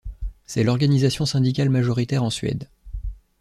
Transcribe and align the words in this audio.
C'est 0.47 0.63
l'organisation 0.63 1.27
syndicale 1.27 1.69
majoritaire 1.69 2.23
en 2.23 2.31
Suède. 2.31 2.67